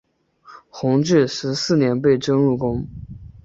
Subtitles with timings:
[0.71, 2.87] 弘治十四年被征入宫。